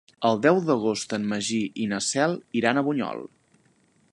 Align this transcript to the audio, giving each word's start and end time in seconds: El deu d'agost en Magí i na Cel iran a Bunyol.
El 0.27 0.39
deu 0.45 0.61
d'agost 0.69 1.13
en 1.17 1.27
Magí 1.33 1.59
i 1.83 1.85
na 1.91 1.99
Cel 2.07 2.33
iran 2.63 2.81
a 2.81 2.85
Bunyol. 2.89 3.23